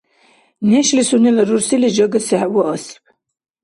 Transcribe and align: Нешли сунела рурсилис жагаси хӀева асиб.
Нешли 0.69 1.01
сунела 1.09 1.43
рурсилис 1.49 1.93
жагаси 1.99 2.35
хӀева 2.39 2.63
асиб. 2.73 3.03